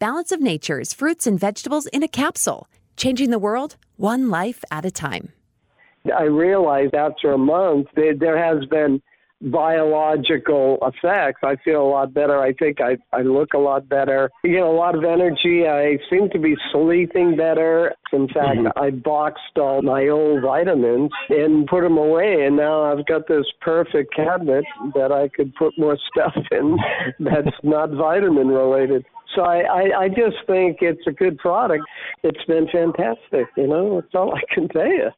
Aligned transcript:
Balance 0.00 0.32
of 0.32 0.40
Nature's 0.40 0.94
fruits 0.94 1.26
and 1.26 1.38
vegetables 1.38 1.86
in 1.88 2.02
a 2.02 2.08
capsule, 2.08 2.68
changing 2.96 3.28
the 3.28 3.38
world 3.38 3.76
one 3.98 4.30
life 4.30 4.64
at 4.70 4.86
a 4.86 4.90
time. 4.90 5.34
I 6.18 6.22
realized 6.22 6.94
after 6.94 7.32
a 7.32 7.36
month 7.36 7.88
that 7.96 8.16
there 8.18 8.38
has 8.38 8.64
been 8.70 9.02
biological 9.42 10.78
effects. 10.80 11.40
I 11.42 11.56
feel 11.62 11.82
a 11.82 11.90
lot 11.90 12.14
better. 12.14 12.40
I 12.40 12.54
think 12.54 12.80
I, 12.80 12.96
I 13.12 13.20
look 13.20 13.52
a 13.52 13.58
lot 13.58 13.90
better. 13.90 14.30
You 14.42 14.60
know, 14.60 14.70
a 14.70 14.76
lot 14.76 14.94
of 14.94 15.04
energy. 15.04 15.66
I 15.66 15.98
seem 16.08 16.30
to 16.30 16.38
be 16.38 16.56
sleeping 16.72 17.36
better. 17.36 17.92
In 18.14 18.26
fact, 18.28 18.58
mm-hmm. 18.58 18.78
I 18.78 18.90
boxed 18.90 19.58
all 19.58 19.82
my 19.82 20.08
old 20.08 20.42
vitamins 20.42 21.10
and 21.28 21.66
put 21.66 21.82
them 21.82 21.98
away, 21.98 22.46
and 22.46 22.56
now 22.56 22.84
I've 22.84 23.04
got 23.04 23.28
this 23.28 23.44
perfect 23.60 24.14
cabinet 24.14 24.64
that 24.94 25.12
I 25.12 25.28
could 25.28 25.54
put 25.56 25.78
more 25.78 25.98
stuff 26.10 26.34
in 26.50 26.78
that's 27.18 27.56
not 27.62 27.90
vitamin 27.90 28.48
related. 28.48 29.04
So 29.34 29.42
I, 29.42 29.60
I, 29.60 30.02
I 30.02 30.08
just 30.08 30.36
think 30.46 30.78
it's 30.80 31.06
a 31.06 31.12
good 31.12 31.38
product. 31.38 31.84
It's 32.22 32.44
been 32.46 32.66
fantastic. 32.72 33.46
You 33.56 33.68
know, 33.68 34.00
that's 34.00 34.14
all 34.14 34.34
I 34.34 34.42
can 34.52 34.68
tell 34.68 34.86
you. 34.86 35.10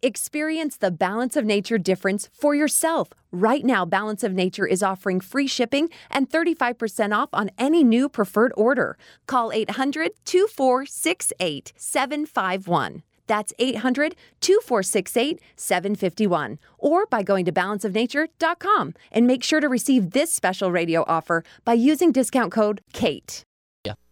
Experience 0.00 0.76
the 0.76 0.92
Balance 0.92 1.34
of 1.34 1.44
Nature 1.44 1.76
difference 1.76 2.30
for 2.32 2.54
yourself. 2.54 3.08
Right 3.32 3.64
now, 3.64 3.84
Balance 3.84 4.22
of 4.22 4.32
Nature 4.32 4.64
is 4.64 4.80
offering 4.80 5.20
free 5.20 5.48
shipping 5.48 5.88
and 6.08 6.30
35% 6.30 7.12
off 7.12 7.30
on 7.32 7.50
any 7.58 7.82
new 7.82 8.08
preferred 8.08 8.52
order. 8.56 8.96
Call 9.26 9.50
800 9.50 10.12
2468 10.24 11.72
751. 11.76 13.02
That's 13.26 13.52
800 13.58 14.14
2468 14.40 15.40
751. 15.56 16.60
Or 16.78 17.06
by 17.06 17.24
going 17.24 17.44
to 17.44 17.52
balanceofnature.com 17.52 18.94
and 19.10 19.26
make 19.26 19.42
sure 19.42 19.60
to 19.60 19.68
receive 19.68 20.12
this 20.12 20.32
special 20.32 20.70
radio 20.70 21.04
offer 21.08 21.42
by 21.64 21.72
using 21.74 22.12
discount 22.12 22.52
code 22.52 22.82
KATE. 22.92 23.44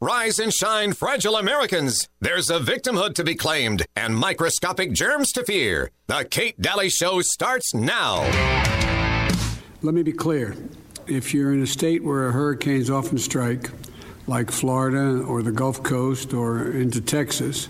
Rise 0.00 0.38
and 0.38 0.52
shine, 0.52 0.92
fragile 0.92 1.36
Americans. 1.36 2.08
There's 2.20 2.50
a 2.50 2.58
victimhood 2.58 3.14
to 3.14 3.24
be 3.24 3.34
claimed 3.34 3.86
and 3.96 4.16
microscopic 4.16 4.92
germs 4.92 5.32
to 5.32 5.44
fear. 5.44 5.90
The 6.06 6.26
Kate 6.30 6.60
Dalley 6.60 6.90
Show 6.90 7.20
starts 7.22 7.74
now. 7.74 8.22
Let 9.82 9.94
me 9.94 10.02
be 10.02 10.12
clear. 10.12 10.56
If 11.06 11.32
you're 11.32 11.52
in 11.52 11.62
a 11.62 11.66
state 11.66 12.02
where 12.02 12.32
hurricanes 12.32 12.90
often 12.90 13.18
strike, 13.18 13.70
like 14.26 14.50
Florida 14.50 15.22
or 15.22 15.42
the 15.42 15.52
Gulf 15.52 15.82
Coast 15.82 16.34
or 16.34 16.72
into 16.72 17.00
Texas, 17.00 17.68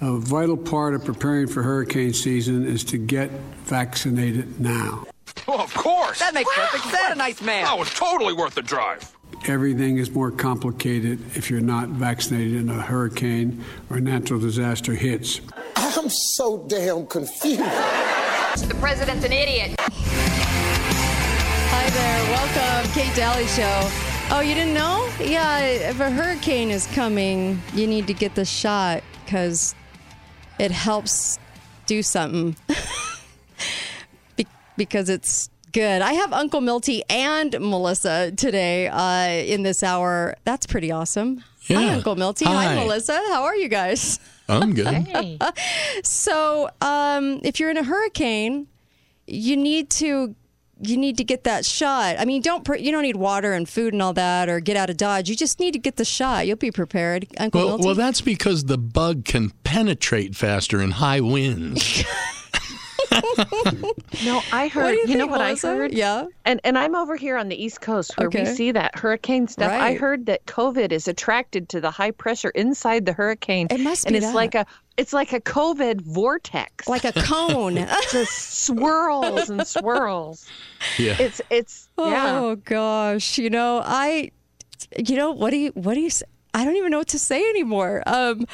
a 0.00 0.16
vital 0.16 0.56
part 0.56 0.94
of 0.94 1.04
preparing 1.04 1.46
for 1.46 1.62
hurricane 1.62 2.12
season 2.12 2.66
is 2.66 2.84
to 2.84 2.98
get 2.98 3.30
vaccinated 3.64 4.60
now. 4.60 5.06
Oh, 5.46 5.58
of 5.58 5.72
course. 5.74 6.18
That 6.18 6.34
makes 6.34 6.54
perfect 6.54 6.84
sense. 6.84 6.94
What 6.94 7.12
a 7.12 7.14
nice 7.16 7.40
man. 7.40 7.64
That 7.64 7.78
was 7.78 7.92
totally 7.94 8.34
worth 8.34 8.54
the 8.54 8.62
drive 8.62 9.10
everything 9.46 9.98
is 9.98 10.10
more 10.10 10.30
complicated 10.30 11.20
if 11.36 11.50
you're 11.50 11.60
not 11.60 11.88
vaccinated 11.88 12.54
and 12.60 12.70
a 12.70 12.80
hurricane 12.80 13.64
or 13.90 13.96
a 13.98 14.00
natural 14.00 14.40
disaster 14.40 14.94
hits. 14.94 15.40
I'm 15.76 16.08
so 16.10 16.64
damn 16.68 17.06
confused. 17.06 17.60
The 17.60 18.76
president's 18.80 19.24
an 19.24 19.32
idiot. 19.32 19.74
Hi 21.70 21.90
there. 21.90 22.22
Welcome, 22.30 22.90
Kate 22.92 23.14
Dalley 23.14 23.46
Show. 23.46 23.88
Oh, 24.30 24.40
you 24.40 24.54
didn't 24.54 24.74
know? 24.74 25.08
Yeah, 25.20 25.60
if 25.60 26.00
a 26.00 26.10
hurricane 26.10 26.70
is 26.70 26.86
coming, 26.88 27.62
you 27.74 27.86
need 27.86 28.06
to 28.08 28.14
get 28.14 28.34
the 28.34 28.44
shot 28.44 29.02
because 29.24 29.74
it 30.58 30.70
helps 30.70 31.38
do 31.86 32.02
something. 32.02 32.56
Be- 34.36 34.46
because 34.76 35.08
it's 35.08 35.48
Good. 35.72 36.02
I 36.02 36.14
have 36.14 36.32
Uncle 36.32 36.60
Milty 36.60 37.02
and 37.10 37.54
Melissa 37.60 38.32
today 38.32 38.88
uh, 38.88 39.28
in 39.28 39.62
this 39.62 39.82
hour. 39.82 40.34
That's 40.44 40.66
pretty 40.66 40.90
awesome. 40.90 41.44
Yeah. 41.66 41.80
Hi, 41.80 41.94
Uncle 41.94 42.16
Milty. 42.16 42.46
Hi. 42.46 42.64
Hi. 42.64 42.74
Melissa. 42.76 43.12
How 43.12 43.44
are 43.44 43.56
you 43.56 43.68
guys? 43.68 44.18
I'm 44.48 44.72
good. 44.72 44.86
Hey. 44.86 45.38
so, 46.02 46.70
um, 46.80 47.40
if 47.42 47.60
you're 47.60 47.70
in 47.70 47.76
a 47.76 47.84
hurricane, 47.84 48.66
you 49.26 49.56
need 49.56 49.90
to 49.90 50.34
you 50.80 50.96
need 50.96 51.16
to 51.18 51.24
get 51.24 51.44
that 51.44 51.64
shot. 51.64 52.16
I 52.18 52.24
mean, 52.24 52.40
don't 52.40 52.66
you 52.80 52.92
don't 52.92 53.02
need 53.02 53.16
water 53.16 53.52
and 53.52 53.68
food 53.68 53.92
and 53.92 54.00
all 54.00 54.12
that, 54.14 54.48
or 54.48 54.60
get 54.60 54.76
out 54.76 54.90
of 54.90 54.96
Dodge. 54.96 55.28
You 55.28 55.36
just 55.36 55.60
need 55.60 55.72
to 55.72 55.78
get 55.78 55.96
the 55.96 56.04
shot. 56.04 56.46
You'll 56.46 56.56
be 56.56 56.70
prepared, 56.70 57.26
Uncle 57.38 57.60
well, 57.60 57.68
Milty. 57.70 57.86
Well, 57.86 57.94
that's 57.94 58.20
because 58.20 58.64
the 58.64 58.78
bug 58.78 59.24
can 59.24 59.50
penetrate 59.64 60.36
faster 60.36 60.80
in 60.80 60.92
high 60.92 61.20
winds. 61.20 62.04
no, 64.24 64.40
I 64.52 64.68
heard. 64.68 64.94
You, 64.94 65.04
you 65.06 65.16
know 65.16 65.26
what 65.26 65.40
Melissa? 65.40 65.68
I 65.68 65.76
heard? 65.76 65.92
Yeah. 65.92 66.26
And 66.44 66.60
and 66.64 66.78
I'm 66.78 66.94
over 66.94 67.16
here 67.16 67.36
on 67.36 67.48
the 67.48 67.62
East 67.62 67.80
Coast 67.80 68.16
where 68.18 68.28
okay. 68.28 68.44
we 68.44 68.46
see 68.46 68.72
that 68.72 68.96
hurricane 68.98 69.48
stuff. 69.48 69.70
Right. 69.70 69.80
I 69.80 69.94
heard 69.94 70.26
that 70.26 70.46
COVID 70.46 70.92
is 70.92 71.08
attracted 71.08 71.68
to 71.70 71.80
the 71.80 71.90
high 71.90 72.10
pressure 72.10 72.50
inside 72.50 73.06
the 73.06 73.12
hurricane. 73.12 73.68
It 73.70 73.80
must 73.80 74.04
be. 74.04 74.08
and 74.08 74.16
it's 74.16 74.26
that. 74.26 74.34
like 74.34 74.54
a 74.54 74.66
it's 74.96 75.12
like 75.12 75.32
a 75.32 75.40
COVID 75.40 76.00
vortex, 76.00 76.88
like 76.88 77.04
a 77.04 77.12
cone, 77.12 77.76
just 78.10 78.64
swirls 78.64 79.48
and 79.48 79.66
swirls. 79.66 80.46
Yeah. 80.98 81.16
It's 81.18 81.40
it's 81.50 81.88
yeah. 81.98 82.40
Oh 82.40 82.56
gosh, 82.56 83.38
you 83.38 83.50
know 83.50 83.80
I, 83.84 84.32
you 84.98 85.16
know 85.16 85.32
what 85.32 85.50
do 85.50 85.56
you 85.56 85.70
what 85.70 85.94
do 85.94 86.00
you? 86.00 86.10
I 86.52 86.64
don't 86.64 86.76
even 86.76 86.90
know 86.90 86.98
what 86.98 87.08
to 87.08 87.18
say 87.18 87.48
anymore. 87.48 88.02
Um, 88.06 88.46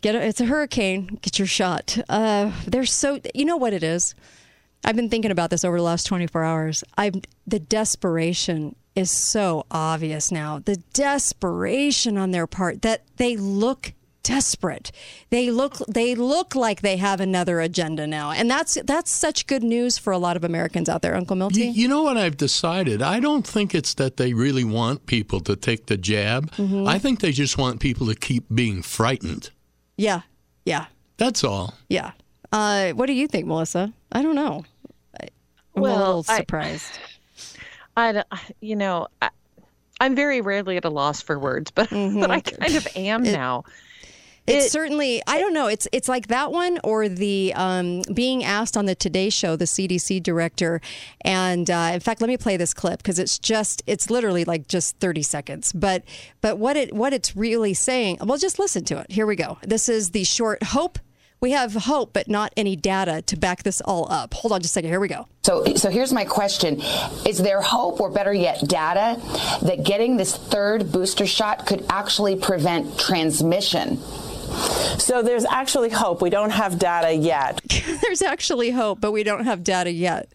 Get 0.00 0.14
a, 0.14 0.26
it's 0.26 0.40
a 0.40 0.46
hurricane. 0.46 1.18
Get 1.22 1.38
your 1.38 1.46
shot. 1.46 1.98
Uh, 2.08 2.52
they're 2.66 2.86
so. 2.86 3.20
You 3.34 3.44
know 3.44 3.56
what 3.56 3.72
it 3.72 3.82
is. 3.82 4.14
I've 4.84 4.96
been 4.96 5.10
thinking 5.10 5.30
about 5.30 5.50
this 5.50 5.64
over 5.64 5.76
the 5.76 5.82
last 5.82 6.04
24 6.04 6.42
hours. 6.42 6.84
I'm 6.96 7.22
the 7.46 7.58
desperation 7.60 8.76
is 8.94 9.10
so 9.10 9.66
obvious 9.70 10.32
now. 10.32 10.58
The 10.58 10.76
desperation 10.94 12.16
on 12.16 12.30
their 12.30 12.46
part 12.46 12.82
that 12.82 13.02
they 13.16 13.36
look 13.36 13.92
desperate. 14.22 14.92
They 15.30 15.50
look 15.50 15.78
they 15.86 16.14
look 16.14 16.54
like 16.54 16.82
they 16.82 16.96
have 16.96 17.20
another 17.20 17.60
agenda 17.60 18.06
now. 18.06 18.30
And 18.30 18.50
that's 18.50 18.78
that's 18.84 19.10
such 19.10 19.46
good 19.46 19.62
news 19.62 19.98
for 19.98 20.12
a 20.12 20.18
lot 20.18 20.36
of 20.36 20.44
Americans 20.44 20.88
out 20.88 21.02
there, 21.02 21.14
Uncle 21.14 21.36
Milty. 21.36 21.62
You, 21.62 21.70
you 21.70 21.88
know 21.88 22.02
what 22.02 22.16
I've 22.16 22.36
decided? 22.36 23.02
I 23.02 23.20
don't 23.20 23.46
think 23.46 23.74
it's 23.74 23.94
that 23.94 24.16
they 24.16 24.32
really 24.32 24.64
want 24.64 25.06
people 25.06 25.40
to 25.40 25.56
take 25.56 25.86
the 25.86 25.96
jab. 25.96 26.50
Mm-hmm. 26.52 26.86
I 26.86 26.98
think 26.98 27.20
they 27.20 27.32
just 27.32 27.58
want 27.58 27.80
people 27.80 28.06
to 28.06 28.14
keep 28.14 28.44
being 28.54 28.82
frightened. 28.82 29.50
Yeah. 30.00 30.22
Yeah. 30.64 30.86
That's 31.18 31.44
all. 31.44 31.74
Yeah. 31.90 32.12
Uh, 32.50 32.92
what 32.92 33.06
do 33.06 33.12
you 33.12 33.28
think, 33.28 33.46
Melissa? 33.46 33.92
I 34.10 34.22
don't 34.22 34.34
know. 34.34 34.64
I'm 35.20 35.82
well, 35.82 35.96
a 35.96 35.98
little 35.98 36.22
surprised. 36.22 36.98
I, 37.96 38.24
I 38.30 38.40
you 38.60 38.76
know, 38.76 39.08
I, 39.20 39.28
am 40.00 40.16
very 40.16 40.40
rarely 40.40 40.78
at 40.78 40.86
a 40.86 40.90
loss 40.90 41.20
for 41.20 41.38
words, 41.38 41.70
but 41.70 41.88
mm-hmm. 41.90 42.18
but 42.18 42.30
I 42.30 42.40
kind 42.40 42.76
of 42.76 42.88
am 42.96 43.26
it, 43.26 43.32
now. 43.32 43.64
It's 44.46 44.66
it, 44.66 44.70
certainly 44.70 45.22
I 45.26 45.38
don't 45.38 45.52
know. 45.52 45.66
It's 45.66 45.86
it's 45.92 46.08
like 46.08 46.28
that 46.28 46.50
one 46.52 46.78
or 46.82 47.08
the 47.08 47.52
um, 47.54 48.02
being 48.12 48.42
asked 48.42 48.76
on 48.76 48.86
the 48.86 48.94
Today 48.94 49.30
Show, 49.30 49.56
the 49.56 49.64
CDC 49.64 50.22
director, 50.22 50.80
and 51.22 51.70
uh, 51.70 51.90
in 51.94 52.00
fact, 52.00 52.20
let 52.20 52.28
me 52.28 52.36
play 52.36 52.56
this 52.56 52.74
clip 52.74 52.98
because 52.98 53.18
it's 53.18 53.38
just 53.38 53.82
it's 53.86 54.10
literally 54.10 54.44
like 54.44 54.66
just 54.66 54.96
thirty 54.98 55.22
seconds. 55.22 55.72
But 55.72 56.04
but 56.40 56.58
what 56.58 56.76
it 56.76 56.92
what 56.92 57.12
it's 57.12 57.36
really 57.36 57.74
saying, 57.74 58.18
well, 58.22 58.38
just 58.38 58.58
listen 58.58 58.84
to 58.84 58.98
it. 58.98 59.10
Here 59.10 59.26
we 59.26 59.36
go. 59.36 59.58
This 59.62 59.88
is 59.88 60.10
the 60.10 60.24
short 60.24 60.62
hope 60.62 60.98
we 61.40 61.52
have 61.52 61.72
hope, 61.72 62.12
but 62.12 62.28
not 62.28 62.52
any 62.56 62.76
data 62.76 63.22
to 63.22 63.36
back 63.36 63.62
this 63.62 63.80
all 63.80 64.10
up. 64.12 64.34
Hold 64.34 64.52
on 64.52 64.60
just 64.60 64.72
a 64.72 64.74
second. 64.74 64.90
Here 64.90 65.00
we 65.00 65.08
go. 65.08 65.26
So, 65.42 65.64
so 65.74 65.88
here's 65.90 66.12
my 66.12 66.24
question: 66.24 66.80
Is 67.26 67.38
there 67.38 67.62
hope, 67.62 68.00
or 68.00 68.10
better 68.10 68.32
yet, 68.32 68.66
data 68.68 69.18
that 69.62 69.82
getting 69.82 70.16
this 70.16 70.36
third 70.36 70.92
booster 70.92 71.26
shot 71.26 71.66
could 71.66 71.86
actually 71.88 72.36
prevent 72.36 72.98
transmission? 72.98 73.98
So 74.98 75.22
there's 75.22 75.44
actually 75.44 75.90
hope. 75.90 76.22
We 76.22 76.30
don't 76.30 76.50
have 76.50 76.78
data 76.78 77.12
yet. 77.14 77.60
there's 78.02 78.22
actually 78.22 78.70
hope, 78.70 79.00
but 79.00 79.12
we 79.12 79.22
don't 79.22 79.44
have 79.44 79.64
data 79.64 79.90
yet. 79.90 80.32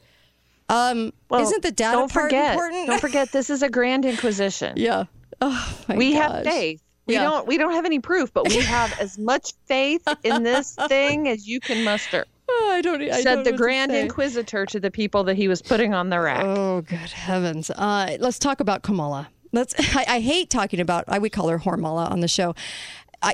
Um, 0.68 1.14
well, 1.30 1.42
isn't 1.42 1.62
the 1.62 1.72
data 1.72 1.98
don't 1.98 2.12
part 2.12 2.26
forget, 2.26 2.54
important? 2.54 2.88
Don't 2.88 3.02
forget, 3.02 3.32
this 3.32 3.50
is 3.50 3.62
a 3.62 3.70
grand 3.70 4.06
inquisition. 4.06 4.74
yeah. 4.78 5.06
Oh, 5.42 5.78
we 5.96 6.14
gosh. 6.14 6.32
have 6.32 6.44
faith. 6.44 6.82
We 7.08 7.14
yeah. 7.14 7.24
don't. 7.24 7.48
We 7.48 7.58
don't 7.58 7.74
have 7.74 7.86
any 7.86 8.00
proof, 8.00 8.34
but 8.34 8.50
we 8.50 8.56
have 8.62 9.00
as 9.00 9.18
much 9.18 9.54
faith 9.66 10.08
in 10.24 10.44
this 10.44 10.76
thing 10.88 11.28
as 11.28 11.48
you 11.48 11.60
can 11.60 11.84
muster. 11.84 12.26
Oh, 12.50 12.72
I 12.74 12.82
don't. 12.82 13.02
I 13.02 13.22
said 13.22 13.36
don't 13.36 13.44
the 13.44 13.52
Grand 13.52 13.92
Inquisitor 13.92 14.66
to 14.68 14.80
the 14.80 14.90
people 14.90 15.24
that 15.26 15.36
he 15.36 15.48
was 15.48 15.62
putting 15.62 15.94
on 15.94 16.10
the 16.10 16.20
rack. 16.20 16.44
Oh, 16.44 16.82
good 16.82 17.12
heavens! 17.12 17.70
Uh, 17.70 18.18
let's 18.20 18.40
talk 18.40 18.60
about 18.60 18.82
Kamala. 18.82 19.30
Let's. 19.52 19.76
I, 19.96 20.06
I 20.08 20.20
hate 20.20 20.50
talking 20.50 20.80
about. 20.80 21.06
I 21.08 21.20
would 21.20 21.32
call 21.32 21.50
her 21.50 21.60
Hormala 21.60 22.10
on 22.10 22.22
the 22.22 22.28
show 22.28 22.56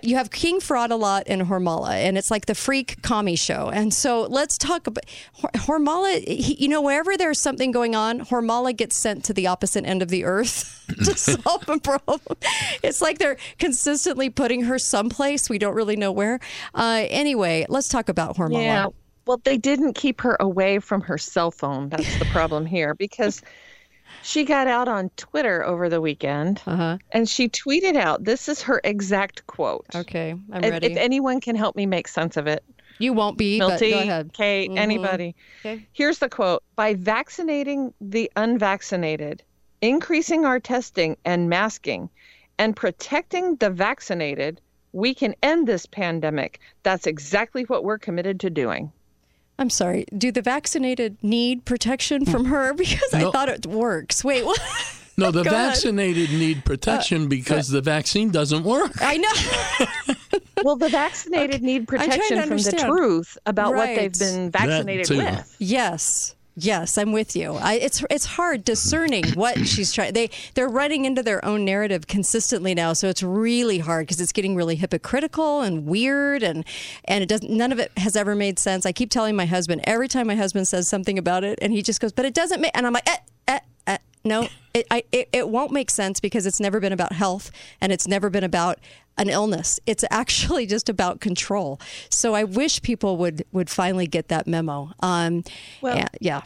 you 0.03 0.15
have 0.15 0.31
King 0.31 0.59
Fraud-a-Lot 0.59 1.23
and 1.27 1.43
Hormala, 1.43 1.91
and 1.91 2.17
it's 2.17 2.31
like 2.31 2.45
the 2.45 2.55
freak 2.55 3.01
commie 3.01 3.35
show. 3.35 3.69
And 3.69 3.93
so 3.93 4.23
let's 4.23 4.57
talk 4.57 4.87
about 4.87 5.05
Hormala. 5.37 6.23
He, 6.27 6.55
you 6.55 6.67
know, 6.67 6.81
wherever 6.81 7.17
there's 7.17 7.39
something 7.39 7.71
going 7.71 7.95
on, 7.95 8.21
Hormala 8.21 8.75
gets 8.75 8.95
sent 8.95 9.23
to 9.25 9.33
the 9.33 9.47
opposite 9.47 9.85
end 9.85 10.01
of 10.01 10.09
the 10.09 10.23
earth 10.23 10.85
to 11.03 11.17
solve 11.17 11.67
a 11.67 11.79
problem. 11.79 12.19
It's 12.83 13.01
like 13.01 13.17
they're 13.17 13.37
consistently 13.59 14.29
putting 14.29 14.63
her 14.63 14.79
someplace 14.79 15.49
we 15.49 15.57
don't 15.57 15.75
really 15.75 15.95
know 15.95 16.11
where. 16.11 16.39
Uh, 16.73 17.05
anyway, 17.09 17.65
let's 17.69 17.89
talk 17.89 18.09
about 18.09 18.37
Hormala. 18.37 18.63
Yeah. 18.63 18.87
Well, 19.25 19.39
they 19.43 19.57
didn't 19.57 19.93
keep 19.93 20.21
her 20.21 20.35
away 20.39 20.79
from 20.79 21.01
her 21.01 21.17
cell 21.17 21.51
phone. 21.51 21.89
That's 21.89 22.17
the 22.17 22.25
problem 22.25 22.65
here 22.65 22.95
because 22.95 23.41
She 24.23 24.43
got 24.45 24.67
out 24.67 24.87
on 24.87 25.09
Twitter 25.17 25.63
over 25.63 25.89
the 25.89 25.99
weekend 26.01 26.61
Uh-huh. 26.67 26.97
and 27.11 27.27
she 27.27 27.49
tweeted 27.49 27.95
out 27.95 28.23
this 28.23 28.47
is 28.47 28.61
her 28.63 28.79
exact 28.83 29.45
quote. 29.47 29.85
Okay, 29.95 30.35
I'm 30.51 30.63
if, 30.63 30.71
ready. 30.71 30.87
if 30.87 30.97
anyone 30.97 31.39
can 31.41 31.55
help 31.55 31.75
me 31.75 31.85
make 31.85 32.07
sense 32.07 32.37
of 32.37 32.47
it. 32.47 32.63
you 32.99 33.13
won't 33.13 33.35
be, 33.37 33.57
Milty, 33.57 33.89
go 33.91 33.99
ahead. 33.99 34.31
Kate, 34.33 34.69
Mhm. 34.69 34.77
anybody. 34.77 35.35
Okay. 35.65 35.83
Here's 35.91 36.19
the 36.19 36.29
quote 36.29 36.61
By 36.75 36.93
vaccinating 36.93 37.93
the 37.99 38.31
unvaccinated, 38.35 39.41
increasing 39.81 40.45
our 40.45 40.59
testing 40.59 41.17
and 41.25 41.49
masking, 41.49 42.09
and 42.59 42.75
protecting 42.75 43.55
the 43.55 43.71
vaccinated, 43.71 44.61
we 44.93 45.15
can 45.15 45.33
end 45.41 45.67
this 45.67 45.87
pandemic. 45.87 46.59
That's 46.83 47.07
exactly 47.07 47.63
what 47.63 47.83
we're 47.83 47.97
committed 47.97 48.39
to 48.41 48.49
doing. 48.51 48.91
I'm 49.59 49.69
sorry. 49.69 50.05
Do 50.17 50.31
the 50.31 50.41
vaccinated 50.41 51.17
need 51.21 51.65
protection 51.65 52.25
from 52.25 52.45
her? 52.45 52.73
Because 52.81 53.13
I 53.13 53.29
thought 53.29 53.49
it 53.49 53.65
works. 53.65 54.23
Wait, 54.23 54.45
what? 54.45 54.59
No, 55.17 55.29
the 55.29 55.43
Go 55.43 55.51
ahead. 55.51 55.65
Uh, 55.65 55.67
vaccinated 55.67 56.31
need 56.31 56.65
protection 56.65 57.27
because 57.27 57.67
the 57.67 57.81
vaccine 57.81 58.31
doesn't 58.31 58.63
work. 58.63 58.93
I 59.01 59.17
know. 59.17 60.15
Well, 60.63 60.75
the 60.75 60.89
vaccinated 60.89 61.63
need 61.63 61.87
protection 61.87 62.41
from 62.43 62.57
the 62.57 62.71
truth 62.71 63.37
about 63.45 63.73
what 63.73 63.87
they've 63.87 64.13
been 64.13 64.51
vaccinated 64.51 65.09
with. 65.09 65.55
Yes. 65.59 66.35
Yes, 66.55 66.97
I'm 66.97 67.13
with 67.13 67.33
you. 67.35 67.53
I, 67.53 67.75
it's 67.75 68.03
it's 68.09 68.25
hard 68.25 68.65
discerning 68.65 69.23
what 69.35 69.57
she's 69.67 69.93
trying. 69.93 70.13
They 70.13 70.29
they're 70.53 70.67
running 70.67 71.05
into 71.05 71.23
their 71.23 71.43
own 71.45 71.63
narrative 71.63 72.07
consistently 72.07 72.75
now, 72.75 72.91
so 72.91 73.07
it's 73.07 73.23
really 73.23 73.79
hard 73.79 74.05
because 74.07 74.19
it's 74.19 74.33
getting 74.33 74.55
really 74.55 74.75
hypocritical 74.75 75.61
and 75.61 75.85
weird, 75.85 76.43
and 76.43 76.65
and 77.05 77.23
it 77.23 77.27
doesn't. 77.27 77.49
None 77.49 77.71
of 77.71 77.79
it 77.79 77.91
has 77.97 78.17
ever 78.17 78.35
made 78.35 78.59
sense. 78.59 78.85
I 78.85 78.91
keep 78.91 79.09
telling 79.09 79.35
my 79.35 79.45
husband 79.45 79.81
every 79.85 80.09
time 80.09 80.27
my 80.27 80.35
husband 80.35 80.67
says 80.67 80.89
something 80.89 81.17
about 81.17 81.45
it, 81.45 81.57
and 81.61 81.71
he 81.71 81.81
just 81.81 82.01
goes, 82.01 82.11
"But 82.11 82.25
it 82.25 82.33
doesn't 82.33 82.59
make." 82.59 82.71
And 82.75 82.85
I'm 82.85 82.93
like, 82.93 83.07
eh, 83.09 83.17
eh. 83.47 83.59
"No, 84.23 84.47
it, 84.73 84.87
I, 84.91 85.03
it 85.11 85.29
it 85.31 85.49
won't 85.49 85.71
make 85.71 85.89
sense 85.89 86.19
because 86.19 86.45
it's 86.45 86.59
never 86.59 86.79
been 86.79 86.93
about 86.93 87.13
health, 87.13 87.51
and 87.79 87.91
it's 87.91 88.07
never 88.07 88.29
been 88.29 88.43
about." 88.43 88.79
an 89.17 89.29
illness. 89.29 89.77
It's 89.85 90.05
actually 90.09 90.65
just 90.75 90.87
about 90.87 91.19
control. 91.19 91.81
So 92.09 92.33
I 92.33 92.45
wish 92.45 92.81
people 92.81 93.17
would 93.17 93.43
would 93.51 93.69
finally 93.69 94.07
get 94.07 94.29
that 94.29 94.47
memo. 94.47 94.91
Um, 95.01 95.43
Well, 95.81 95.97
yeah, 95.97 96.07
yeah. 96.21 96.41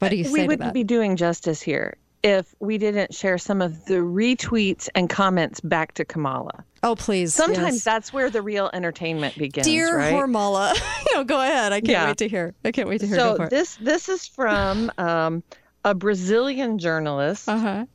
What 0.00 0.10
do 0.10 0.16
you 0.16 0.24
say 0.24 0.32
we 0.32 0.46
wouldn't 0.46 0.74
be 0.74 0.84
doing 0.84 1.16
justice 1.16 1.62
here 1.62 1.96
if 2.22 2.54
we 2.60 2.78
didn't 2.78 3.14
share 3.14 3.38
some 3.38 3.62
of 3.62 3.84
the 3.86 3.94
retweets 3.94 4.88
and 4.94 5.08
comments 5.08 5.60
back 5.60 5.94
to 5.94 6.04
Kamala. 6.04 6.64
oh, 6.82 6.94
please. 6.94 7.34
Sometimes 7.34 7.76
yes. 7.76 7.84
that's 7.84 8.12
where 8.12 8.30
the 8.30 8.42
real 8.42 8.70
entertainment 8.72 9.36
begins. 9.36 9.66
Dear 9.66 9.96
right? 9.96 10.12
Hormala. 10.12 10.74
no, 11.14 11.24
go 11.24 11.40
ahead. 11.40 11.72
I 11.72 11.80
can't 11.80 11.90
Yeah. 11.90 12.06
wait 12.06 12.18
to 12.18 12.28
hear. 12.28 12.54
I 12.64 12.72
can't 12.72 12.88
wait 12.88 13.00
to 13.00 13.06
hear. 13.06 13.16
So 13.16 13.46
this 13.50 13.76
this 13.76 14.08
is 14.08 14.26
from 14.26 14.90
um, 14.98 15.42
a 15.84 15.94
Brazilian 15.94 16.78
journalist. 16.78 17.48
Uh-huh. 17.48 17.86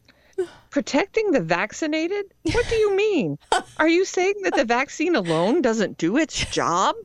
Protecting 0.69 1.31
the 1.31 1.39
vaccinated? 1.39 2.25
What 2.43 2.67
do 2.67 2.75
you 2.75 2.95
mean? 2.95 3.37
Are 3.77 3.87
you 3.87 4.03
saying 4.03 4.33
that 4.43 4.55
the 4.55 4.65
vaccine 4.65 5.15
alone 5.15 5.61
doesn't 5.61 5.97
do 5.97 6.17
its 6.17 6.37
job? 6.51 6.95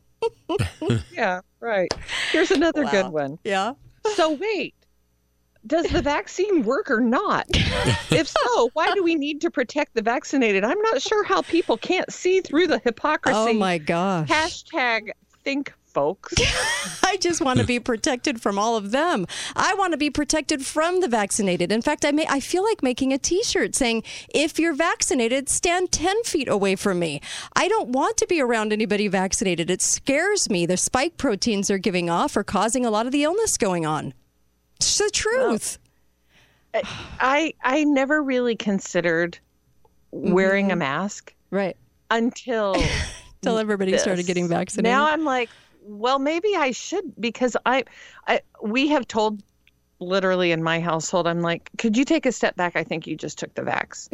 yeah, 1.13 1.41
right. 1.61 1.93
Here's 2.33 2.51
another 2.51 2.83
Wow. 2.85 2.91
good 2.91 3.09
one. 3.13 3.39
Yeah. 3.45 3.75
So 4.17 4.33
wait, 4.33 4.75
does 5.67 5.87
the 5.87 6.03
vaccine 6.03 6.65
work 6.65 6.91
or 6.91 7.01
not? 7.01 7.47
if 8.11 8.27
so, 8.27 8.71
why 8.73 8.93
do 8.95 9.05
we 9.05 9.15
need 9.15 9.41
to 9.43 9.51
protect 9.51 9.95
the 9.95 10.03
vaccinated? 10.03 10.65
I'm 10.65 10.81
not 10.83 11.01
sure 11.01 11.23
how 11.23 11.43
people 11.43 11.77
can't 11.77 12.13
see 12.13 12.41
through 12.41 12.67
the 12.67 12.81
hypocrisy. 12.81 13.37
Oh 13.39 13.53
my 13.53 13.79
gosh. 13.79 14.29
Hashtag 14.29 15.11
think 15.45 15.73
folks. 15.91 16.35
I 17.05 17.17
just 17.17 17.41
want 17.41 17.59
to 17.61 17.67
be 17.67 17.81
protected 17.81 18.41
from 18.41 18.59
all 18.59 18.77
of 18.77 18.91
them. 18.91 19.27
I 19.57 19.75
want 19.75 19.93
to 19.93 19.97
be 19.97 20.11
protected 20.11 20.65
from 20.65 21.01
the 21.01 21.09
vaccinated. 21.09 21.73
In 21.73 21.83
fact, 21.83 22.05
I 22.05 22.13
may 22.13 22.27
I 22.29 22.41
feel 22.41 22.65
like 22.65 22.83
making 22.83 23.13
a 23.13 23.19
T-shirt 23.19 23.75
saying, 23.75 24.03
"If 24.35 24.59
you're 24.59 24.75
vaccinated, 24.75 25.49
stand 25.49 25.93
ten 25.93 26.23
feet 26.25 26.49
away 26.49 26.77
from 26.77 26.99
me." 26.99 27.21
I 27.55 27.69
don't 27.69 27.91
want 27.91 28.17
to 28.19 28.27
be 28.27 28.41
around 28.41 28.73
anybody 28.73 29.09
vaccinated. 29.09 29.71
It 29.71 29.83
scares 29.83 30.49
me. 30.49 30.67
The 30.67 30.77
spike 30.77 31.17
proteins 31.17 31.69
they're 31.69 31.79
giving 31.79 32.09
off 32.09 32.37
are 32.37 32.45
causing 32.45 32.87
a 32.87 32.91
lot 32.91 33.07
of 33.07 33.13
the 33.13 33.25
illness 33.25 33.57
going 33.57 33.87
on. 33.87 34.15
It's 34.77 34.99
the 34.99 35.11
truth. 35.13 35.79
I 37.21 37.55
I 37.63 37.85
never 37.85 38.23
really 38.23 38.57
considered 38.57 39.39
mm-hmm. 40.15 40.33
wearing 40.33 40.73
a 40.73 40.77
mask 40.77 41.35
right 41.51 41.77
until 42.11 42.77
Till 43.43 43.57
everybody 43.57 43.97
started 43.97 44.27
getting 44.27 44.49
vaccinated. 44.49 44.91
Now 44.91 45.07
I'm 45.11 45.25
like, 45.25 45.49
well, 45.91 46.19
maybe 46.19 46.55
I 46.57 46.71
should 46.71 47.05
because 47.19 47.57
I, 47.67 47.85
I 48.27 48.41
we 48.63 48.89
have 48.89 49.07
told 49.07 49.43
literally 50.01 50.53
in 50.53 50.63
my 50.63 50.81
household, 50.81 51.27
I'm 51.27 51.41
like, 51.41 51.71
could 51.79 51.97
you 51.97 52.05
take 52.05 52.27
a 52.27 52.33
step 52.33 52.57
back? 52.57 52.77
I 52.77 52.85
think 52.85 53.07
you 53.07 53.17
just 53.17 53.39
took 53.39 53.55
the 53.55 53.63
vax. 53.63 54.09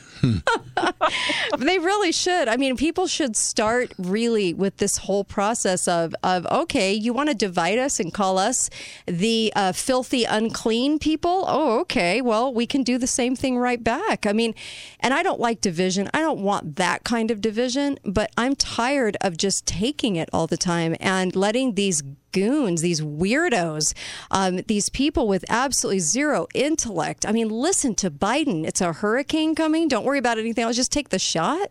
they 1.58 1.78
really 1.78 2.12
should. 2.12 2.48
I 2.48 2.56
mean, 2.56 2.76
people 2.76 3.06
should 3.06 3.36
start 3.36 3.92
really 3.98 4.54
with 4.54 4.78
this 4.78 4.98
whole 4.98 5.24
process 5.24 5.88
of 5.88 6.14
of 6.22 6.46
okay, 6.46 6.92
you 6.92 7.12
want 7.12 7.28
to 7.28 7.34
divide 7.34 7.78
us 7.78 8.00
and 8.00 8.12
call 8.12 8.38
us 8.38 8.70
the 9.06 9.52
uh, 9.56 9.72
filthy, 9.72 10.24
unclean 10.24 10.98
people. 10.98 11.44
Oh, 11.46 11.80
okay. 11.80 12.20
Well, 12.20 12.52
we 12.52 12.66
can 12.66 12.82
do 12.82 12.98
the 12.98 13.06
same 13.06 13.36
thing 13.36 13.58
right 13.58 13.82
back. 13.82 14.26
I 14.26 14.32
mean, 14.32 14.54
and 15.00 15.14
I 15.14 15.22
don't 15.22 15.40
like 15.40 15.60
division. 15.60 16.08
I 16.12 16.20
don't 16.20 16.40
want 16.40 16.76
that 16.76 17.04
kind 17.04 17.30
of 17.30 17.40
division. 17.40 17.98
But 18.04 18.30
I'm 18.36 18.54
tired 18.56 19.16
of 19.20 19.36
just 19.36 19.66
taking 19.66 20.16
it 20.16 20.28
all 20.32 20.46
the 20.46 20.56
time 20.56 20.96
and 21.00 21.34
letting 21.34 21.74
these 21.74 22.02
goons, 22.32 22.82
these 22.82 23.00
weirdos, 23.00 23.94
um, 24.30 24.56
these 24.66 24.88
people 24.90 25.26
with 25.26 25.44
absolutely 25.48 25.98
zero 26.00 26.46
intellect. 26.54 27.26
I 27.26 27.32
mean, 27.32 27.48
listen 27.48 27.94
to 27.96 28.10
Biden. 28.10 28.66
It's 28.66 28.80
a 28.80 28.92
hurricane 28.92 29.54
coming. 29.54 29.88
Don't 29.88 30.06
worry 30.08 30.18
about 30.18 30.38
anything 30.38 30.64
else. 30.64 30.76
Just 30.76 30.92
take 30.92 31.10
the 31.10 31.18
shot. 31.18 31.70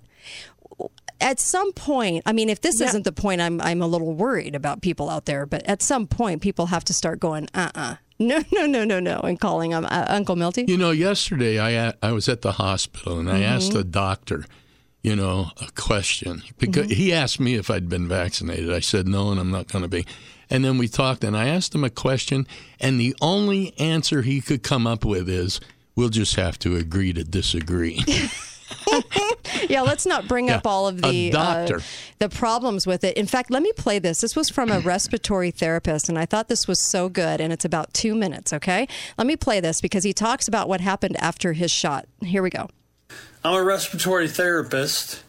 At 1.19 1.39
some 1.39 1.73
point, 1.73 2.23
I 2.27 2.31
mean, 2.31 2.47
if 2.49 2.61
this 2.61 2.79
isn't 2.79 3.03
the 3.03 3.11
point, 3.11 3.41
I'm 3.41 3.59
I'm 3.61 3.81
a 3.81 3.87
little 3.87 4.13
worried 4.13 4.53
about 4.53 4.81
people 4.81 5.09
out 5.09 5.25
there. 5.25 5.47
But 5.47 5.65
at 5.65 5.81
some 5.81 6.05
point, 6.05 6.43
people 6.43 6.67
have 6.67 6.83
to 6.85 6.93
start 6.93 7.19
going, 7.19 7.47
uh, 7.55 7.71
uh 7.73 7.95
no, 8.19 8.43
no, 8.53 8.65
no, 8.65 8.83
no, 8.83 8.99
no, 8.99 9.19
and 9.21 9.39
calling 9.39 9.71
him 9.71 9.85
uh, 9.85 10.05
Uncle 10.07 10.35
Milty. 10.35 10.65
You 10.67 10.77
know, 10.77 10.91
yesterday 10.91 11.59
I 11.59 11.93
I 12.01 12.11
was 12.11 12.29
at 12.29 12.41
the 12.41 12.53
hospital 12.53 13.19
and 13.19 13.29
I 13.29 13.41
asked 13.41 13.73
the 13.73 13.83
doctor, 13.83 14.45
you 15.01 15.15
know, 15.15 15.51
a 15.59 15.71
question 15.71 16.43
because 16.59 16.91
he 16.91 17.13
asked 17.13 17.39
me 17.39 17.55
if 17.55 17.71
I'd 17.71 17.89
been 17.89 18.07
vaccinated. 18.07 18.71
I 18.71 18.79
said 18.79 19.07
no, 19.07 19.31
and 19.31 19.39
I'm 19.39 19.51
not 19.51 19.67
going 19.67 19.83
to 19.83 19.89
be. 19.89 20.05
And 20.49 20.63
then 20.63 20.77
we 20.77 20.87
talked, 20.87 21.23
and 21.23 21.35
I 21.35 21.47
asked 21.47 21.75
him 21.75 21.83
a 21.83 21.89
question, 21.89 22.47
and 22.79 22.99
the 22.99 23.15
only 23.19 23.77
answer 23.79 24.21
he 24.21 24.39
could 24.39 24.63
come 24.63 24.87
up 24.87 25.03
with 25.03 25.27
is, 25.27 25.59
"We'll 25.97 26.09
just 26.09 26.35
have 26.35 26.57
to 26.59 26.77
agree 26.77 27.11
to 27.11 27.25
disagree." 27.25 28.01
yeah, 29.69 29.81
let's 29.81 30.05
not 30.05 30.27
bring 30.27 30.49
up 30.49 30.65
all 30.65 30.87
of 30.87 31.01
the 31.01 31.29
doctor. 31.29 31.77
Uh, 31.77 31.81
the 32.19 32.29
problems 32.29 32.85
with 32.85 33.03
it. 33.03 33.15
In 33.17 33.27
fact, 33.27 33.51
let 33.51 33.63
me 33.63 33.71
play 33.73 33.99
this. 33.99 34.21
This 34.21 34.35
was 34.35 34.49
from 34.49 34.71
a 34.71 34.79
respiratory 34.85 35.51
therapist, 35.51 36.09
and 36.09 36.17
I 36.17 36.25
thought 36.25 36.47
this 36.47 36.67
was 36.67 36.79
so 36.79 37.09
good. 37.09 37.39
And 37.39 37.53
it's 37.53 37.65
about 37.65 37.93
two 37.93 38.15
minutes. 38.15 38.53
Okay, 38.53 38.87
let 39.17 39.27
me 39.27 39.35
play 39.35 39.59
this 39.59 39.81
because 39.81 40.03
he 40.03 40.13
talks 40.13 40.47
about 40.47 40.67
what 40.67 40.81
happened 40.81 41.17
after 41.19 41.53
his 41.53 41.71
shot. 41.71 42.07
Here 42.21 42.41
we 42.41 42.49
go. 42.49 42.69
I'm 43.43 43.55
a 43.55 43.63
respiratory 43.63 44.27
therapist. 44.27 45.23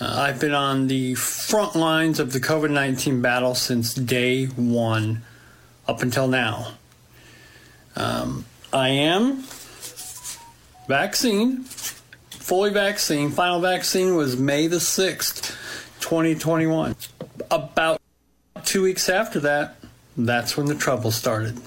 Uh, 0.00 0.14
I've 0.20 0.40
been 0.40 0.54
on 0.54 0.88
the 0.88 1.14
front 1.14 1.74
lines 1.74 2.20
of 2.20 2.32
the 2.32 2.40
COVID 2.40 2.70
19 2.70 3.22
battle 3.22 3.54
since 3.54 3.94
day 3.94 4.46
one 4.46 5.22
up 5.88 6.02
until 6.02 6.28
now. 6.28 6.74
Um, 7.94 8.44
I 8.72 8.90
am 8.90 9.42
vaccine, 10.88 11.62
fully 12.30 12.70
vaccine. 12.70 13.30
Final 13.30 13.60
vaccine 13.60 14.16
was 14.16 14.36
May 14.36 14.66
the 14.66 14.76
6th, 14.76 15.50
2021. 16.00 16.96
About 17.50 18.00
two 18.64 18.82
weeks 18.82 19.08
after 19.08 19.40
that, 19.40 19.76
that's 20.16 20.56
when 20.56 20.66
the 20.66 20.74
trouble 20.74 21.10
started. 21.10 21.60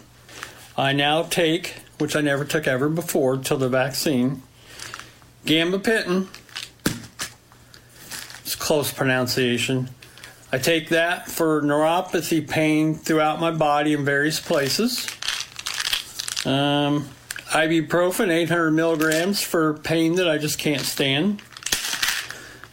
I 0.77 0.93
now 0.93 1.23
take, 1.23 1.75
which 1.97 2.15
I 2.15 2.21
never 2.21 2.45
took 2.45 2.67
ever 2.67 2.89
before 2.89 3.37
till 3.37 3.57
the 3.57 3.69
vaccine, 3.69 4.41
Gambapitin. 5.45 6.27
It's 8.41 8.55
close 8.55 8.91
pronunciation. 8.91 9.89
I 10.51 10.57
take 10.57 10.89
that 10.89 11.29
for 11.29 11.61
neuropathy 11.61 12.47
pain 12.47 12.95
throughout 12.95 13.39
my 13.39 13.51
body 13.51 13.93
in 13.93 14.03
various 14.03 14.39
places. 14.39 15.07
Um, 16.45 17.07
ibuprofen, 17.49 18.29
800 18.29 18.71
milligrams 18.71 19.41
for 19.41 19.73
pain 19.73 20.15
that 20.15 20.29
I 20.29 20.37
just 20.37 20.59
can't 20.59 20.81
stand. 20.81 21.41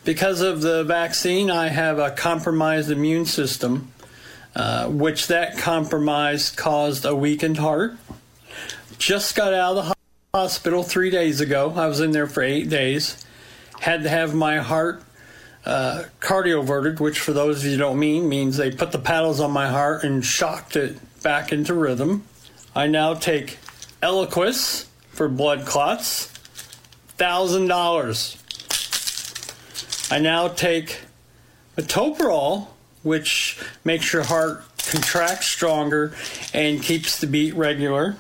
Because 0.05 0.41
of 0.41 0.61
the 0.61 0.85
vaccine, 0.85 1.51
I 1.51 1.69
have 1.69 1.99
a 1.99 2.11
compromised 2.11 2.91
immune 2.91 3.25
system, 3.25 3.91
uh, 4.55 4.89
which 4.89 5.29
that 5.29 5.57
compromise 5.57 6.51
caused 6.51 7.05
a 7.05 7.15
weakened 7.15 7.57
heart. 7.57 7.97
Just 8.99 9.35
got 9.35 9.53
out 9.53 9.77
of 9.77 9.87
the 9.87 9.95
hospital 10.35 10.83
three 10.83 11.11
days 11.11 11.41
ago. 11.41 11.73
I 11.75 11.87
was 11.87 12.01
in 12.01 12.11
there 12.11 12.27
for 12.27 12.43
eight 12.43 12.69
days. 12.69 13.25
Had 13.81 14.03
to 14.03 14.09
have 14.11 14.35
my 14.35 14.59
heart 14.59 15.03
uh, 15.65 16.05
cardioverted, 16.21 17.01
which 17.01 17.19
for 17.19 17.33
those 17.33 17.65
of 17.65 17.71
you 17.71 17.79
don't 17.79 17.99
mean 17.99 18.29
means 18.29 18.57
they 18.57 18.71
put 18.71 18.93
the 18.93 18.99
paddles 18.99 19.41
on 19.41 19.51
my 19.51 19.69
heart 19.69 20.05
and 20.05 20.25
shocked 20.25 20.77
it 20.77 20.99
back 21.23 21.51
into 21.51 21.75
rhythm. 21.75 22.25
I 22.75 22.87
now 22.87 23.15
take 23.15 23.59
Eliquis 24.07 24.87
for 25.09 25.29
blood 25.29 25.67
clots, 25.67 26.33
$1,000. 27.19 30.13
I 30.13 30.21
now 30.21 30.47
take 30.47 31.01
metoprolol, 31.77 32.69
which 33.03 33.59
makes 33.85 34.13
your 34.13 34.23
heart 34.23 34.63
contract 34.79 35.43
stronger 35.43 36.15
and 36.55 36.81
keeps 36.81 37.19
the 37.19 37.27
beat 37.27 37.55
regular. 37.55 38.15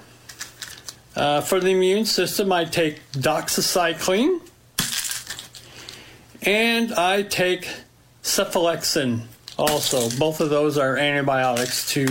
Uh, 1.15 1.41
for 1.41 1.61
the 1.61 1.71
immune 1.71 2.05
system, 2.05 2.51
I 2.51 2.65
take 2.65 3.01
doxycycline 3.13 4.41
and 6.43 6.93
I 6.95 7.23
take 7.23 7.69
cephalexin 8.25 9.21
also. 9.57 10.11
Both 10.19 10.41
of 10.41 10.51
those 10.51 10.79
are 10.79 10.97
antibiotics 10.97 11.89
to 11.91 12.07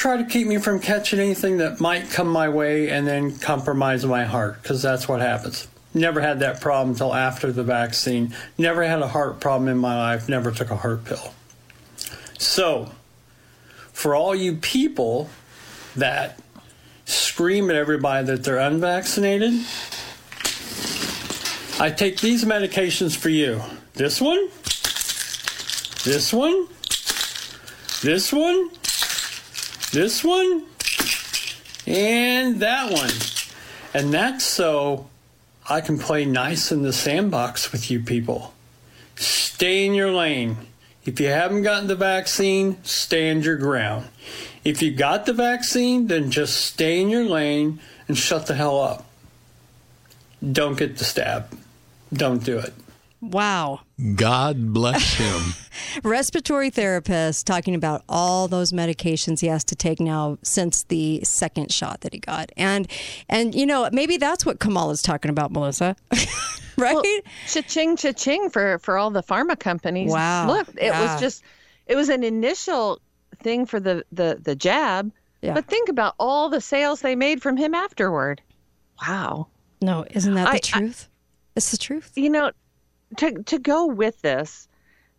try 0.00 0.16
to 0.16 0.24
keep 0.24 0.46
me 0.46 0.56
from 0.56 0.80
catching 0.80 1.20
anything 1.20 1.58
that 1.58 1.78
might 1.78 2.08
come 2.08 2.26
my 2.26 2.48
way 2.48 2.88
and 2.88 3.06
then 3.06 3.38
compromise 3.38 4.02
my 4.06 4.24
heart 4.24 4.62
because 4.62 4.80
that's 4.80 5.06
what 5.06 5.20
happens. 5.20 5.68
Never 5.92 6.22
had 6.22 6.40
that 6.40 6.58
problem 6.62 6.92
until 6.92 7.14
after 7.14 7.52
the 7.52 7.62
vaccine. 7.62 8.34
Never 8.56 8.82
had 8.82 9.02
a 9.02 9.08
heart 9.08 9.40
problem 9.40 9.68
in 9.68 9.76
my 9.76 9.94
life. 9.98 10.26
Never 10.26 10.52
took 10.52 10.70
a 10.70 10.76
heart 10.76 11.04
pill. 11.04 11.34
So, 12.38 12.90
for 13.92 14.14
all 14.14 14.34
you 14.34 14.54
people 14.56 15.28
that 15.96 16.40
scream 17.04 17.68
at 17.68 17.76
everybody 17.76 18.24
that 18.28 18.42
they're 18.42 18.56
unvaccinated, 18.56 19.52
I 21.78 21.90
take 21.94 22.20
these 22.22 22.46
medications 22.46 23.14
for 23.14 23.28
you. 23.28 23.60
This 23.92 24.18
one, 24.18 24.48
this 26.04 26.32
one, 26.32 26.68
this 28.00 28.32
one, 28.32 28.70
this 29.92 30.22
one, 30.24 30.64
and 31.86 32.60
that 32.60 32.92
one. 32.92 33.10
And 33.92 34.12
that's 34.14 34.44
so 34.44 35.08
I 35.68 35.80
can 35.80 35.98
play 35.98 36.24
nice 36.24 36.72
in 36.72 36.82
the 36.82 36.92
sandbox 36.92 37.72
with 37.72 37.90
you 37.90 38.00
people. 38.00 38.54
Stay 39.16 39.84
in 39.84 39.94
your 39.94 40.10
lane. 40.10 40.56
If 41.04 41.18
you 41.18 41.28
haven't 41.28 41.62
gotten 41.62 41.88
the 41.88 41.96
vaccine, 41.96 42.82
stand 42.84 43.44
your 43.44 43.56
ground. 43.56 44.06
If 44.64 44.82
you 44.82 44.92
got 44.92 45.26
the 45.26 45.32
vaccine, 45.32 46.06
then 46.06 46.30
just 46.30 46.56
stay 46.56 47.00
in 47.00 47.08
your 47.08 47.24
lane 47.24 47.80
and 48.06 48.16
shut 48.16 48.46
the 48.46 48.54
hell 48.54 48.80
up. 48.80 49.06
Don't 50.40 50.78
get 50.78 50.98
the 50.98 51.04
stab. 51.04 51.56
Don't 52.12 52.44
do 52.44 52.58
it. 52.58 52.74
Wow. 53.20 53.80
God 54.14 54.72
bless 54.72 55.14
him. 55.14 55.54
Respiratory 56.02 56.70
therapist 56.70 57.46
talking 57.46 57.74
about 57.74 58.02
all 58.08 58.48
those 58.48 58.72
medications 58.72 59.40
he 59.40 59.48
has 59.48 59.62
to 59.64 59.76
take 59.76 60.00
now 60.00 60.38
since 60.42 60.84
the 60.84 61.20
second 61.22 61.70
shot 61.70 62.00
that 62.00 62.14
he 62.14 62.18
got. 62.18 62.50
And 62.56 62.90
and 63.28 63.54
you 63.54 63.66
know, 63.66 63.88
maybe 63.92 64.16
that's 64.16 64.46
what 64.46 64.58
Kamala's 64.58 65.02
talking 65.02 65.30
about, 65.30 65.52
Melissa. 65.52 65.96
right? 66.78 66.94
Well, 66.94 67.04
cha-ching 67.46 67.96
cha-ching 67.96 68.48
for 68.48 68.78
for 68.78 68.96
all 68.96 69.10
the 69.10 69.22
pharma 69.22 69.58
companies. 69.58 70.10
Wow. 70.10 70.46
Look, 70.46 70.68
it 70.70 70.84
yeah. 70.84 71.12
was 71.12 71.20
just 71.20 71.42
it 71.86 71.96
was 71.96 72.08
an 72.08 72.24
initial 72.24 73.00
thing 73.42 73.66
for 73.66 73.80
the 73.80 74.04
the 74.12 74.38
the 74.42 74.56
jab. 74.56 75.12
Yeah. 75.42 75.54
But 75.54 75.66
think 75.66 75.88
about 75.88 76.14
all 76.18 76.48
the 76.48 76.60
sales 76.60 77.00
they 77.00 77.16
made 77.16 77.42
from 77.42 77.56
him 77.56 77.74
afterward. 77.74 78.42
Wow. 79.06 79.48
No, 79.82 80.04
isn't 80.10 80.34
that 80.34 80.50
the 80.50 80.56
I, 80.56 80.58
truth? 80.58 81.08
I, 81.10 81.16
it's 81.56 81.70
the 81.70 81.78
truth. 81.78 82.12
You 82.14 82.30
know, 82.30 82.52
to 83.16 83.42
to 83.44 83.58
go 83.58 83.86
with 83.86 84.20
this, 84.22 84.68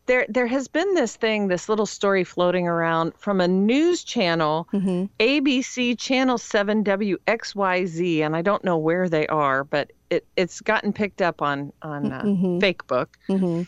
there 0.06 0.26
there 0.28 0.48
has 0.48 0.68
been 0.68 0.94
this 0.94 1.16
thing, 1.16 1.48
this 1.48 1.70
little 1.70 1.86
story 1.86 2.24
floating 2.24 2.68
around 2.68 3.14
from 3.18 3.40
a 3.40 3.48
news 3.48 4.04
channel, 4.04 4.68
mm-hmm. 4.74 5.06
ABC 5.20 5.98
Channel 5.98 6.38
Seven 6.38 6.84
WXYZ, 6.84 8.20
and 8.20 8.36
I 8.36 8.42
don't 8.42 8.64
know 8.64 8.78
where 8.78 9.08
they 9.08 9.28
are, 9.28 9.64
but 9.64 9.92
it 10.10 10.26
it's 10.36 10.62
gotten 10.62 10.92
picked 10.94 11.22
up 11.22 11.42
on 11.42 11.72
on 11.82 12.12
uh, 12.12 12.24
mm-hmm. 12.24 12.58
Facebook. 12.60 13.08
Mm-hmm. 13.30 13.64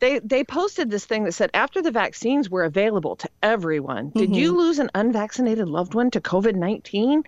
They 0.00 0.18
they 0.18 0.44
posted 0.44 0.90
this 0.90 1.06
thing 1.06 1.24
that 1.24 1.32
said 1.32 1.50
after 1.54 1.80
the 1.80 1.90
vaccines 1.90 2.50
were 2.50 2.64
available 2.64 3.16
to 3.16 3.30
everyone, 3.42 4.10
did 4.10 4.34
you 4.34 4.50
mm-hmm. 4.50 4.58
lose 4.58 4.78
an 4.78 4.90
unvaccinated 4.94 5.68
loved 5.68 5.94
one 5.94 6.10
to 6.10 6.20
COVID 6.20 6.56
nineteen? 6.56 7.22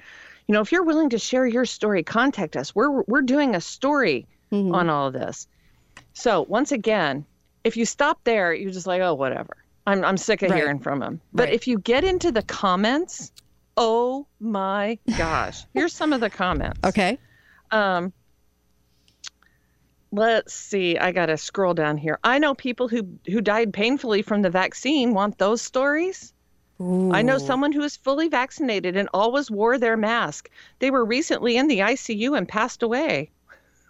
You 0.46 0.52
know, 0.54 0.60
if 0.60 0.72
you're 0.72 0.84
willing 0.84 1.10
to 1.10 1.18
share 1.18 1.46
your 1.46 1.64
story, 1.64 2.02
contact 2.02 2.56
us. 2.56 2.74
We're 2.74 3.02
we're 3.02 3.22
doing 3.22 3.54
a 3.54 3.60
story 3.60 4.26
mm-hmm. 4.52 4.74
on 4.74 4.90
all 4.90 5.06
of 5.06 5.12
this. 5.12 5.46
So 6.18 6.44
once 6.48 6.72
again, 6.72 7.24
if 7.62 7.76
you 7.76 7.84
stop 7.84 8.18
there, 8.24 8.52
you're 8.52 8.72
just 8.72 8.88
like, 8.88 9.00
oh, 9.00 9.14
whatever. 9.14 9.56
I'm 9.86 10.04
I'm 10.04 10.16
sick 10.16 10.42
of 10.42 10.50
right. 10.50 10.56
hearing 10.56 10.80
from 10.80 11.00
him. 11.00 11.20
But 11.32 11.44
right. 11.44 11.52
if 11.52 11.68
you 11.68 11.78
get 11.78 12.02
into 12.02 12.32
the 12.32 12.42
comments, 12.42 13.30
oh 13.76 14.26
my 14.40 14.98
gosh, 15.16 15.64
here's 15.74 15.92
some 15.92 16.12
of 16.12 16.20
the 16.20 16.28
comments. 16.28 16.80
Okay. 16.84 17.18
Um. 17.70 18.12
Let's 20.10 20.54
see. 20.54 20.98
I 20.98 21.12
gotta 21.12 21.36
scroll 21.36 21.74
down 21.74 21.96
here. 21.96 22.18
I 22.24 22.40
know 22.40 22.52
people 22.52 22.88
who 22.88 23.06
who 23.26 23.40
died 23.40 23.72
painfully 23.72 24.22
from 24.22 24.42
the 24.42 24.50
vaccine. 24.50 25.14
Want 25.14 25.38
those 25.38 25.62
stories? 25.62 26.34
Ooh. 26.80 27.12
I 27.12 27.22
know 27.22 27.38
someone 27.38 27.70
who 27.70 27.82
is 27.82 27.96
fully 27.96 28.28
vaccinated 28.28 28.96
and 28.96 29.08
always 29.14 29.52
wore 29.52 29.78
their 29.78 29.96
mask. 29.96 30.50
They 30.80 30.90
were 30.90 31.04
recently 31.04 31.56
in 31.56 31.68
the 31.68 31.78
ICU 31.78 32.36
and 32.36 32.48
passed 32.48 32.82
away. 32.82 33.30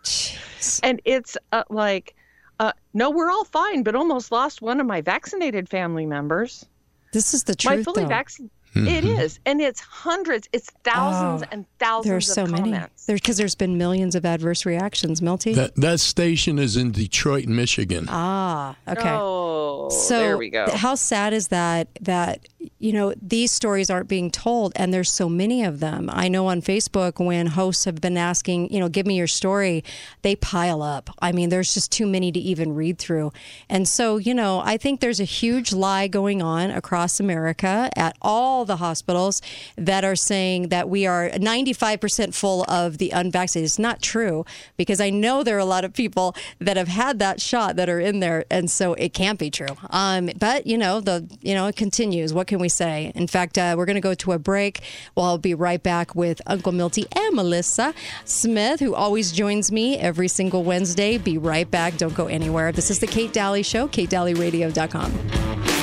Jeez. 0.05 0.81
And 0.83 1.01
it's 1.05 1.37
uh, 1.53 1.65
like, 1.71 2.15
uh, 2.61 2.73
no, 2.95 3.11
we're 3.11 3.31
all 3.31 3.45
fine, 3.45 3.83
but 3.83 3.95
almost 3.95 4.33
lost 4.33 4.63
one 4.63 4.81
of 4.81 4.87
my 4.87 5.01
vaccinated 5.01 5.69
family 5.69 6.07
members. 6.07 6.67
This 7.13 7.33
is 7.35 7.45
the 7.45 7.55
truth. 7.55 7.79
My 7.79 7.83
fully 7.83 8.05
vaccinated. 8.05 8.51
Mm-hmm. 8.75 8.87
It 8.87 9.05
is, 9.05 9.41
and 9.47 9.61
it's 9.61 9.81
hundreds, 9.81 10.49
it's 10.53 10.71
thousands 10.85 11.43
oh, 11.43 11.49
and 11.51 11.65
thousands. 11.79 12.07
There 12.07 12.17
are 12.17 12.21
so 12.21 12.47
many. 12.47 12.79
Because 13.07 13.37
there, 13.37 13.45
there's 13.45 13.55
been 13.55 13.79
millions 13.79 14.15
of 14.15 14.25
adverse 14.25 14.67
reactions. 14.67 15.23
Milty. 15.23 15.55
That 15.55 15.75
that 15.77 16.01
station 16.01 16.59
is 16.59 16.77
in 16.77 16.93
Detroit, 16.93 17.47
Michigan. 17.47 18.07
Ah, 18.09 18.77
okay. 18.87 19.11
Oh, 19.11 19.89
so 19.89 20.19
there 20.19 20.39
we 20.39 20.51
go. 20.51 20.67
How 20.71 20.95
sad 20.95 21.33
is 21.33 21.49
that? 21.49 21.89
That 22.03 22.47
you 22.79 22.93
know 22.93 23.15
these 23.21 23.53
stories 23.53 23.89
aren't 23.89 24.09
being 24.09 24.31
told, 24.31 24.73
and 24.77 24.93
there's 24.93 25.11
so 25.11 25.29
many 25.29 25.65
of 25.65 25.81
them. 25.81 26.11
I 26.13 26.29
know 26.29 26.49
on 26.49 26.61
Facebook 26.61 27.25
when 27.25 27.47
hosts 27.47 27.85
have 27.87 28.01
been 28.01 28.17
asking, 28.19 28.73
you 28.73 28.81
know, 28.81 28.89
give 28.89 29.07
me 29.07 29.17
your 29.17 29.27
story, 29.27 29.83
they 30.23 30.37
pile 30.37 30.83
up. 30.83 31.11
I 31.21 31.33
mean, 31.33 31.49
there's 31.49 31.73
just 31.73 31.91
too 31.91 32.07
many 32.07 32.31
to 32.33 32.39
even 32.39 32.75
read 32.75 32.99
through, 32.99 33.33
and 33.69 33.89
so 33.89 34.19
you 34.19 34.35
know, 34.35 34.61
I 34.65 34.77
think 34.77 35.01
there's 35.01 35.21
a 35.21 35.25
huge 35.25 35.73
lie 35.73 36.07
going 36.07 36.43
on 36.43 36.71
across 36.71 37.19
America 37.19 37.91
at 37.97 38.17
all 38.59 38.65
the 38.65 38.77
hospitals 38.77 39.41
that 39.77 40.05
are 40.05 40.17
saying 40.17 40.69
that 40.69 40.89
we 40.89 41.07
are 41.07 41.31
95% 41.31 42.35
full 42.35 42.65
of 42.65 42.99
the 42.99 43.11
unvaccinated. 43.11 43.67
It's 43.67 43.79
not 43.79 44.03
true 44.03 44.45
because 44.77 45.01
I 45.01 45.11
know 45.11 45.45
there 45.45 45.55
are 45.55 45.61
a 45.61 45.65
lot 45.65 45.85
of 45.85 45.95
people 45.95 46.35
that 46.59 46.77
have 46.77 46.89
had 46.89 47.21
that 47.21 47.41
shot 47.41 47.77
that 47.77 47.89
are 47.89 48.01
in 48.01 48.19
there, 48.19 48.45
and 48.51 48.69
so 48.69 48.95
it 48.95 49.15
can't 49.15 49.39
be 49.39 49.49
true. 49.49 49.77
Um, 49.91 50.31
but 50.37 50.67
you 50.67 50.77
know, 50.77 51.01
the 51.01 51.29
you 51.41 51.55
know, 51.55 51.69
it 51.69 51.77
continues. 51.77 52.35
What 52.35 52.49
can 52.49 52.59
we 52.59 52.69
say? 52.69 53.13
In 53.15 53.29
fact, 53.29 53.57
uh, 53.57 53.77
we're 53.79 53.87
going 53.87 53.95
to 53.95 54.01
go 54.01 54.15
to 54.15 54.33
a 54.33 54.39
break. 54.41 54.81
Well, 55.15 55.27
I'll 55.27 55.39
be 55.39 55.55
right 55.55 55.83
back 55.83 56.17
with 56.17 56.41
Uncle 56.47 56.73
Milty 56.73 57.07
and 57.15 57.37
Melissa 57.37 57.95
Smith, 58.25 58.81
who 58.81 58.97
always 58.97 59.31
joins 59.31 59.71
me 59.71 59.99
every 59.99 60.27
single 60.27 60.65
Wednesday. 60.65 61.17
Be 61.17 61.39
right 61.39 61.71
back. 61.71 61.97
Don't 61.97 62.15
go 62.15 62.27
anywhere. 62.27 62.73
This 62.73 62.91
is 62.91 62.99
the 62.99 63.07
Kate 63.07 63.33
Dalley 63.33 63.63
Show, 63.63 63.87
KateDalleyRadio.com. 63.87 65.78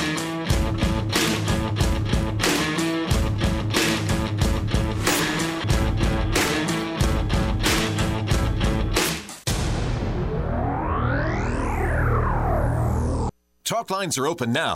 Talk 13.85 13.97
lines 13.99 14.17
are 14.17 14.25
open 14.25 14.51
now. 14.51 14.73